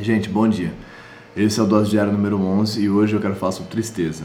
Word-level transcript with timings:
Gente, 0.00 0.30
bom 0.30 0.48
dia. 0.48 0.72
Esse 1.36 1.60
é 1.60 1.62
o 1.62 1.66
Dose 1.66 1.90
Diário 1.90 2.10
número 2.10 2.40
11 2.40 2.80
e 2.80 2.88
hoje 2.88 3.14
eu 3.14 3.20
quero 3.20 3.34
falar 3.34 3.52
sobre 3.52 3.70
tristeza. 3.70 4.24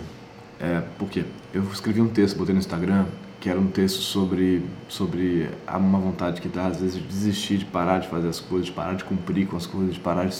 É, 0.57 0.81
por 0.97 1.09
quê? 1.09 1.25
Eu 1.53 1.63
escrevi 1.63 1.99
um 1.99 2.07
texto, 2.07 2.37
botei 2.37 2.53
no 2.53 2.59
Instagram, 2.59 3.05
que 3.41 3.49
era 3.49 3.59
um 3.59 3.67
texto 3.67 3.99
sobre, 3.99 4.63
sobre 4.88 5.49
uma 5.67 5.99
vontade 5.99 6.39
que 6.39 6.47
dá, 6.47 6.67
às 6.67 6.79
vezes, 6.79 6.96
de 6.96 7.05
desistir, 7.05 7.57
de 7.57 7.65
parar 7.65 7.99
de 7.99 8.07
fazer 8.07 8.29
as 8.29 8.39
coisas, 8.39 8.67
de 8.67 8.71
parar 8.71 8.93
de 8.93 9.03
cumprir 9.03 9.47
com 9.47 9.57
as 9.57 9.65
coisas, 9.65 9.96
de 9.96 9.99
parar 9.99 10.27
de, 10.27 10.38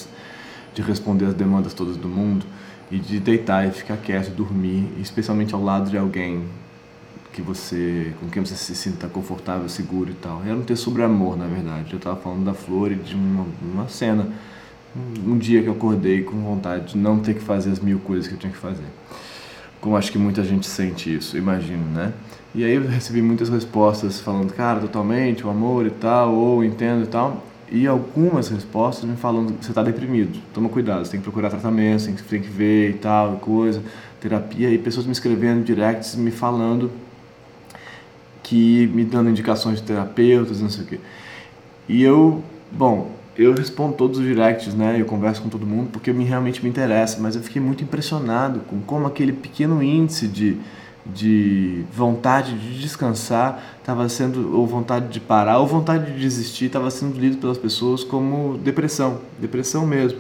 de 0.74 0.82
responder 0.82 1.26
as 1.26 1.34
demandas 1.34 1.74
todas 1.74 1.98
do 1.98 2.08
mundo 2.08 2.46
e 2.90 2.98
de 2.98 3.20
deitar 3.20 3.68
e 3.68 3.72
ficar 3.72 3.98
quieto, 3.98 4.34
dormir, 4.34 4.88
especialmente 5.02 5.54
ao 5.54 5.62
lado 5.62 5.90
de 5.90 5.98
alguém 5.98 6.46
que 7.34 7.42
você 7.42 8.14
com 8.22 8.30
quem 8.30 8.46
você 8.46 8.56
se 8.56 8.74
sinta 8.74 9.10
confortável, 9.10 9.68
seguro 9.68 10.12
e 10.12 10.14
tal. 10.14 10.42
Era 10.46 10.56
um 10.56 10.64
texto 10.64 10.84
sobre 10.84 11.04
amor, 11.04 11.36
na 11.36 11.46
verdade. 11.46 11.92
Eu 11.92 11.98
estava 11.98 12.16
falando 12.16 12.46
da 12.46 12.54
flor 12.54 12.90
e 12.90 12.96
de 12.96 13.16
uma, 13.16 13.46
uma 13.62 13.90
cena, 13.90 14.30
um, 14.96 15.38
dia 15.38 15.62
que 15.62 15.68
eu 15.68 15.74
acordei 15.74 16.24
com 16.24 16.38
vontade 16.42 16.94
de 16.94 16.98
não 16.98 17.20
ter 17.20 17.34
que 17.34 17.42
fazer 17.42 17.72
as 17.72 17.80
mil 17.80 18.00
coisas 18.00 18.28
que 18.28 18.34
eu 18.34 18.38
tinha 18.38 18.52
que 18.52 18.58
fazer. 18.58 18.86
Como 19.82 19.98
acho 19.98 20.12
que 20.12 20.18
muita 20.18 20.44
gente 20.44 20.66
sente 20.66 21.14
isso, 21.14 21.38
imagino, 21.38 21.86
né? 21.94 22.14
E 22.54 22.64
aí 22.64 22.74
eu 22.76 22.88
recebi 22.88 23.22
muitas 23.22 23.50
respostas 23.50 24.20
falando, 24.20 24.54
cara, 24.54 24.80
totalmente, 24.80 25.46
o 25.46 25.50
amor 25.50 25.86
e 25.86 25.90
tal, 25.90 26.34
ou 26.34 26.64
entendo 26.64 27.04
e 27.04 27.08
tal. 27.08 27.44
E 27.70 27.86
algumas 27.86 28.48
respostas 28.50 29.10
me 29.10 29.18
falando, 29.18 29.56
você 29.62 29.72
está 29.72 29.84
deprimido, 29.84 30.40
toma 30.54 30.70
cuidado, 30.70 31.04
você 31.04 31.12
tem 31.12 31.20
que 31.20 31.24
procurar 31.24 31.50
tratamento, 31.50 32.04
você 32.04 32.14
tem 32.30 32.42
que 32.42 32.50
ver 32.50 32.92
e 32.92 32.94
tal, 32.94 33.38
coisa, 33.38 33.84
terapia. 34.22 34.70
E 34.70 34.78
pessoas 34.78 35.06
me 35.06 35.12
escrevendo 35.12 35.66
directs, 35.66 36.16
me 36.16 36.32
falando 36.32 36.90
que 38.42 38.88
me 38.94 39.04
dando 39.04 39.30
indicações 39.30 39.80
de 39.80 39.84
terapeutas, 39.84 40.62
não 40.62 40.70
sei 40.70 40.84
o 40.84 40.88
quê. 40.88 41.00
E 41.90 42.02
eu, 42.04 42.44
bom, 42.72 43.12
eu 43.38 43.54
respondo 43.54 43.94
todos 43.96 44.20
os 44.20 44.26
directs, 44.26 44.74
né? 44.74 45.00
Eu 45.00 45.06
converso 45.06 45.42
com 45.42 45.50
todo 45.50 45.66
mundo 45.66 45.90
porque 45.92 46.14
me, 46.14 46.24
realmente 46.24 46.64
me 46.64 46.70
interessa, 46.70 47.20
mas 47.20 47.36
eu 47.36 47.42
fiquei 47.42 47.62
muito 47.62 47.84
impressionado 47.84 48.62
com 48.62 48.80
como 48.82 49.06
aquele 49.06 49.34
pequeno 49.34 49.84
índice 49.84 50.28
de, 50.28 50.58
de 51.06 51.84
vontade 51.92 52.58
de 52.58 52.80
descansar 52.80 53.78
estava 53.80 54.08
sendo, 54.08 54.56
ou 54.58 54.66
vontade 54.66 55.10
de 55.10 55.20
parar, 55.20 55.60
ou 55.60 55.68
vontade 55.68 56.14
de 56.14 56.20
desistir, 56.20 56.66
estava 56.66 56.90
sendo 56.90 57.20
lido 57.20 57.38
pelas 57.38 57.58
pessoas 57.58 58.04
como 58.04 58.58
depressão, 58.58 59.20
depressão 59.40 59.86
mesmo. 59.86 60.20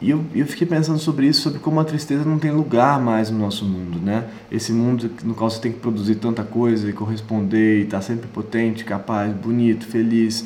E 0.00 0.10
eu, 0.10 0.24
eu 0.34 0.46
fiquei 0.46 0.66
pensando 0.66 0.98
sobre 0.98 1.28
isso, 1.28 1.42
sobre 1.42 1.60
como 1.60 1.78
a 1.78 1.84
tristeza 1.84 2.24
não 2.24 2.38
tem 2.38 2.50
lugar 2.50 3.00
mais 3.00 3.30
no 3.30 3.38
nosso 3.38 3.64
mundo, 3.64 4.00
né? 4.00 4.24
Esse 4.50 4.72
mundo 4.72 5.08
no 5.22 5.32
qual 5.32 5.48
você 5.48 5.60
tem 5.60 5.72
que 5.72 5.78
produzir 5.78 6.16
tanta 6.16 6.42
coisa 6.42 6.90
e 6.90 6.92
corresponder 6.92 7.78
e 7.78 7.82
estar 7.84 7.98
tá 7.98 8.02
sempre 8.02 8.26
potente, 8.26 8.84
capaz, 8.84 9.32
bonito, 9.32 9.86
feliz. 9.86 10.44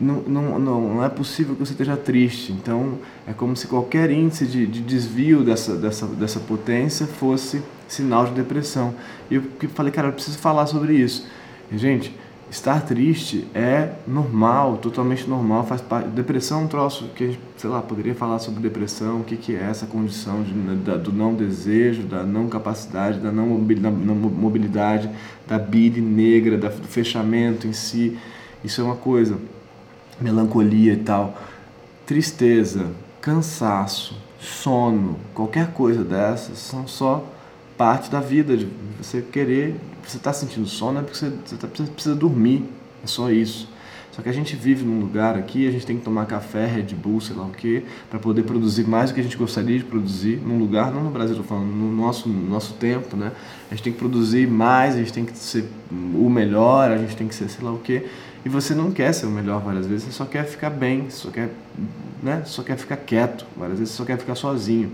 Não, 0.00 0.22
não, 0.22 0.58
não, 0.58 1.04
é 1.04 1.08
possível 1.08 1.54
que 1.54 1.64
você 1.64 1.72
esteja 1.72 1.96
triste. 1.96 2.52
Então, 2.52 2.98
é 3.26 3.32
como 3.32 3.56
se 3.56 3.68
qualquer 3.68 4.10
índice 4.10 4.44
de, 4.44 4.66
de 4.66 4.80
desvio 4.80 5.44
dessa, 5.44 5.76
dessa, 5.76 6.06
dessa 6.06 6.40
potência 6.40 7.06
fosse 7.06 7.62
sinal 7.86 8.26
de 8.26 8.32
depressão. 8.32 8.94
E 9.30 9.36
eu 9.36 9.42
falei, 9.74 9.92
cara, 9.92 10.08
eu 10.08 10.12
preciso 10.12 10.38
falar 10.38 10.66
sobre 10.66 10.94
isso. 10.94 11.26
E, 11.70 11.78
gente, 11.78 12.12
estar 12.50 12.80
triste 12.82 13.46
é 13.54 13.92
normal, 14.06 14.78
totalmente 14.78 15.28
normal, 15.28 15.64
faz 15.64 15.80
parte. 15.80 16.08
Depressão 16.08 16.62
é 16.62 16.64
um 16.64 16.68
troço 16.68 17.10
que 17.14 17.24
a 17.24 17.26
gente, 17.28 17.40
sei 17.56 17.70
lá, 17.70 17.80
poderia 17.80 18.14
falar 18.14 18.38
sobre 18.38 18.60
depressão, 18.60 19.20
o 19.20 19.24
que, 19.24 19.36
que 19.36 19.54
é 19.54 19.62
essa 19.62 19.86
condição 19.86 20.42
de, 20.42 20.52
da, 20.76 20.96
do 20.96 21.12
não 21.12 21.34
desejo, 21.34 22.02
da 22.02 22.22
não 22.22 22.48
capacidade, 22.48 23.18
da 23.18 23.30
não 23.30 23.46
mobilidade, 23.46 25.08
da 25.46 25.58
bile 25.58 26.00
negra, 26.00 26.58
da, 26.58 26.68
do 26.68 26.88
fechamento 26.88 27.66
em 27.66 27.72
si. 27.72 28.18
Isso 28.62 28.80
é 28.80 28.84
uma 28.84 28.96
coisa. 28.96 29.38
Melancolia 30.20 30.92
e 30.92 30.98
tal. 30.98 31.36
Tristeza, 32.06 32.90
cansaço, 33.20 34.16
sono, 34.38 35.18
qualquer 35.34 35.72
coisa 35.72 36.04
dessas 36.04 36.58
são 36.58 36.86
só 36.86 37.24
parte 37.76 38.10
da 38.10 38.20
vida, 38.20 38.56
de 38.56 38.68
você 39.00 39.20
querer, 39.20 39.74
você 40.06 40.16
está 40.16 40.32
sentindo 40.32 40.66
sono 40.66 41.00
é 41.00 41.02
porque 41.02 41.16
você, 41.16 41.32
você 41.44 41.56
tá, 41.56 41.66
precisa, 41.66 42.14
dormir, 42.14 42.64
é 43.02 43.06
só 43.06 43.30
isso. 43.30 43.72
Só 44.12 44.22
que 44.22 44.28
a 44.28 44.32
gente 44.32 44.54
vive 44.54 44.84
num 44.84 45.00
lugar 45.00 45.36
aqui, 45.36 45.66
a 45.66 45.72
gente 45.72 45.84
tem 45.84 45.98
que 45.98 46.04
tomar 46.04 46.26
café, 46.26 46.66
Red 46.66 46.94
Bull, 46.94 47.20
sei 47.20 47.34
lá 47.34 47.44
o 47.44 47.50
que, 47.50 47.82
para 48.08 48.20
poder 48.20 48.44
produzir 48.44 48.86
mais 48.86 49.10
do 49.10 49.14
que 49.14 49.20
a 49.20 49.24
gente 49.24 49.36
gostaria 49.36 49.76
de 49.76 49.84
produzir 49.84 50.36
num 50.36 50.56
lugar, 50.56 50.92
não 50.92 51.02
no 51.02 51.10
Brasil, 51.10 51.32
estou 51.32 51.44
falando, 51.44 51.72
no 51.72 51.90
nosso, 51.90 52.28
no 52.28 52.48
nosso 52.48 52.74
tempo, 52.74 53.16
né? 53.16 53.32
A 53.68 53.74
gente 53.74 53.82
tem 53.82 53.92
que 53.92 53.98
produzir 53.98 54.46
mais, 54.46 54.94
a 54.94 54.98
gente 54.98 55.12
tem 55.12 55.24
que 55.24 55.36
ser 55.36 55.68
o 55.90 56.30
melhor, 56.30 56.92
a 56.92 56.98
gente 56.98 57.16
tem 57.16 57.26
que 57.26 57.34
ser 57.34 57.48
sei 57.48 57.64
lá 57.64 57.72
o 57.72 57.78
que. 57.78 58.06
E 58.44 58.48
você 58.48 58.74
não 58.74 58.90
quer 58.90 59.12
ser 59.14 59.24
o 59.24 59.30
melhor 59.30 59.62
várias 59.62 59.86
vezes, 59.86 60.04
você 60.04 60.12
só 60.12 60.26
quer 60.26 60.44
ficar 60.44 60.68
bem, 60.68 61.08
só 61.08 61.30
quer, 61.30 61.48
né? 62.22 62.42
Só 62.44 62.62
quer 62.62 62.76
ficar 62.76 62.96
quieto, 62.98 63.46
várias 63.56 63.78
vezes 63.78 63.94
você 63.94 63.98
só 63.98 64.04
quer 64.04 64.18
ficar 64.18 64.34
sozinho. 64.34 64.92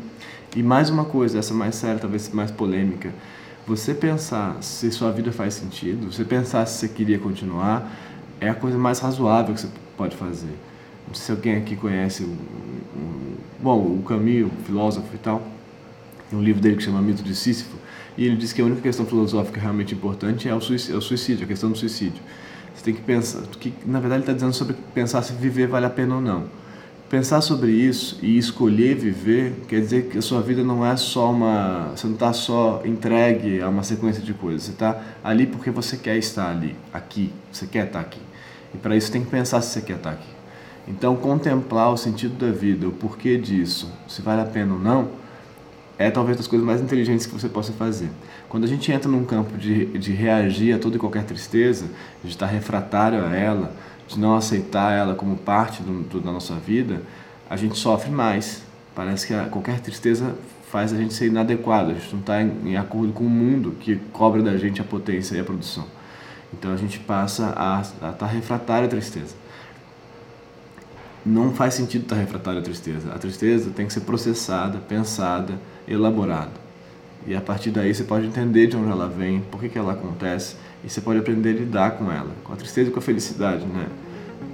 E 0.54 0.62
mais 0.62 0.88
uma 0.88 1.04
coisa, 1.04 1.38
essa 1.38 1.52
mais 1.52 1.74
séria, 1.74 1.98
talvez 1.98 2.28
mais 2.30 2.50
polêmica. 2.50 3.12
Você 3.66 3.92
pensar 3.92 4.56
se 4.62 4.90
sua 4.92 5.10
vida 5.10 5.32
faz 5.32 5.54
sentido, 5.54 6.12
você 6.12 6.24
pensar 6.24 6.64
se 6.66 6.78
você 6.78 6.88
queria 6.88 7.18
continuar, 7.18 7.90
é 8.40 8.48
a 8.48 8.54
coisa 8.54 8.78
mais 8.78 9.00
razoável 9.00 9.54
que 9.54 9.60
você 9.60 9.68
pode 9.96 10.16
fazer. 10.16 10.54
Não 11.06 11.14
sei 11.14 11.26
se 11.26 11.32
alguém 11.32 11.56
aqui 11.56 11.74
conhece, 11.74 12.22
o, 12.22 12.36
bom, 13.60 13.78
o 13.78 14.02
Camus, 14.06 14.46
o 14.46 14.64
filósofo 14.64 15.08
e 15.12 15.18
tal, 15.18 15.42
tem 16.28 16.38
um 16.38 16.42
livro 16.42 16.62
dele 16.62 16.76
que 16.76 16.84
chama 16.84 17.02
Mito 17.02 17.22
de 17.22 17.34
Sísifo, 17.34 17.76
e 18.16 18.24
ele 18.24 18.36
diz 18.36 18.52
que 18.52 18.62
a 18.62 18.64
única 18.64 18.80
questão 18.80 19.04
filosófica 19.04 19.60
realmente 19.60 19.94
importante 19.94 20.48
é 20.48 20.54
o 20.54 20.60
suicídio, 20.60 20.94
é 20.94 20.98
o 20.98 21.02
suicídio 21.02 21.44
a 21.44 21.48
questão 21.48 21.70
do 21.70 21.76
suicídio. 21.76 22.22
Você 22.80 22.84
tem 22.86 22.94
que 22.94 23.02
pensar, 23.02 23.42
que 23.60 23.74
na 23.84 24.00
verdade 24.00 24.22
ele 24.22 24.22
está 24.22 24.32
dizendo 24.32 24.54
sobre 24.54 24.74
pensar 24.94 25.20
se 25.20 25.34
viver 25.34 25.68
vale 25.68 25.84
a 25.84 25.91
pena 25.91 26.14
ou 26.14 26.20
não. 26.22 26.44
Pensar 27.10 27.42
sobre 27.42 27.72
isso 27.72 28.18
e 28.22 28.38
escolher 28.38 28.94
viver 28.94 29.64
quer 29.68 29.80
dizer 29.80 30.06
que 30.06 30.16
a 30.16 30.22
sua 30.22 30.41
vida 30.41 30.64
não 30.64 30.86
é 30.86 30.96
só 30.96 31.30
uma. 31.30 31.91
Você 31.94 32.06
não 32.06 32.14
está 32.14 32.32
só 32.32 32.80
entregue 32.86 33.60
a 33.60 33.68
uma 33.68 33.82
sequência 33.82 34.22
de 34.22 34.32
coisas. 34.32 34.62
Você 34.62 34.70
está 34.70 34.98
ali 35.22 35.46
porque 35.46 35.70
você 35.70 35.98
quer 35.98 36.16
estar 36.16 36.48
ali, 36.48 36.74
aqui. 36.91 37.30
Você 37.52 37.66
quer 37.66 37.84
estar 37.84 38.00
aqui. 38.00 38.20
E 38.72 38.78
para 38.78 38.97
isso 38.97 39.12
tem 39.12 39.22
que 39.22 39.30
pensar 39.30 39.60
se 39.60 39.74
você 39.74 39.82
quer 39.82 39.97
estar 39.97 40.12
aqui. 40.12 40.30
Então, 40.88 41.14
contemplar 41.16 41.92
o 41.92 41.98
sentido 41.98 42.34
da 42.38 42.50
vida, 42.50 42.88
o 42.88 42.92
porquê 42.92 43.36
disso, 43.36 43.92
se 44.08 44.22
vale 44.22 44.41
a 44.41 44.47
pena 44.47 44.72
ou 44.72 44.80
não, 44.80 45.10
é 46.00 46.10
talvez 46.10 46.38
das 46.38 46.46
coisas 46.46 46.66
mais 46.66 46.80
inteligentes 46.80 47.26
que 47.26 47.32
você 47.34 47.46
possa 47.46 47.74
fazer. 47.74 48.08
Quando 48.48 48.64
a 48.64 48.66
gente 48.66 48.90
entra 48.90 49.06
num 49.06 49.22
campo 49.22 49.58
de, 49.58 49.84
de 49.98 50.12
reagir 50.12 50.74
a 50.74 50.78
toda 50.78 50.96
e 50.96 50.98
qualquer 50.98 51.24
tristeza, 51.24 51.84
de 52.24 52.30
estar 52.30 52.46
refratário 52.46 53.22
a 53.22 53.36
ela, 53.36 53.70
de 54.08 54.18
não 54.18 54.34
aceitar 54.34 54.92
ela 54.92 55.14
como 55.14 55.36
parte 55.36 55.82
do, 55.82 56.02
do, 56.04 56.18
da 56.18 56.32
nossa 56.32 56.54
vida, 56.54 57.02
a 57.50 57.54
gente 57.54 57.78
sofre 57.78 58.10
mais. 58.10 58.62
Parece 58.94 59.26
que 59.26 59.34
a, 59.34 59.44
qualquer 59.44 59.78
tristeza 59.80 60.34
faz 60.72 60.90
a 60.90 60.96
gente 60.96 61.12
ser 61.12 61.26
inadequado, 61.26 61.90
a 61.90 61.94
gente 61.94 62.12
não 62.12 62.20
está 62.20 62.40
em, 62.40 62.50
em, 62.64 62.76
acordo 62.78 63.12
com 63.12 63.24
o 63.24 63.28
mundo 63.28 63.76
que 63.78 63.96
cobra 64.10 64.42
da 64.42 64.56
gente 64.56 64.80
a 64.80 64.84
potência 64.84 65.36
e 65.36 65.40
a 65.40 65.44
produção. 65.44 65.84
Então 66.50 66.72
a 66.72 66.78
gente 66.78 66.98
passa 66.98 67.52
a 67.54 67.82
estar 67.82 68.12
tá 68.12 68.26
refratário 68.26 68.86
à 68.86 68.88
tristeza. 68.88 69.34
Não 71.25 71.53
faz 71.53 71.75
sentido 71.75 72.03
estar 72.03 72.16
tá 72.16 72.20
refratário 72.20 72.60
à 72.60 72.62
tristeza. 72.62 73.12
A 73.12 73.19
tristeza 73.19 73.70
tem 73.70 73.86
que 73.86 73.92
ser 73.92 74.00
processada, 74.00 74.78
pensada, 74.78 75.54
elaborada. 75.86 76.53
E 77.26 77.34
a 77.34 77.41
partir 77.41 77.70
daí 77.70 77.94
você 77.94 78.04
pode 78.04 78.26
entender 78.26 78.66
de 78.66 78.76
onde 78.76 78.91
ela 78.91 79.06
vem, 79.06 79.41
por 79.41 79.60
que, 79.60 79.69
que 79.69 79.78
ela 79.78 79.92
acontece, 79.92 80.56
e 80.82 80.88
você 80.88 81.00
pode 81.00 81.19
aprender 81.19 81.50
a 81.50 81.53
lidar 81.53 81.91
com 81.92 82.10
ela, 82.10 82.30
com 82.42 82.53
a 82.53 82.56
tristeza 82.56 82.88
e 82.88 82.92
com 82.92 82.98
a 82.98 83.03
felicidade, 83.03 83.66
né? 83.66 83.86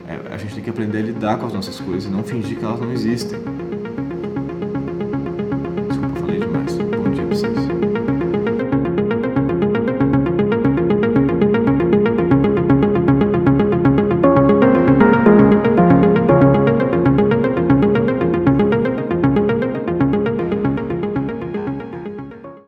É, 0.08 0.34
a 0.34 0.38
gente 0.38 0.54
tem 0.54 0.64
que 0.64 0.70
aprender 0.70 0.98
a 0.98 1.02
lidar 1.02 1.38
com 1.38 1.46
as 1.46 1.52
nossas 1.52 1.80
coisas 1.80 2.04
e 2.04 2.08
não 2.08 2.24
fingir 2.24 2.58
que 2.58 2.64
elas 2.64 2.80
não 2.80 2.92
existem. 2.92 3.38